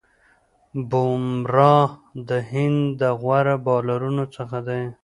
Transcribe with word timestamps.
بومراه 0.89 1.87
د 2.27 2.29
هند 2.51 2.81
د 3.01 3.03
غوره 3.21 3.55
بالرانو 3.65 4.25
څخه 4.35 4.57
دئ. 4.67 4.83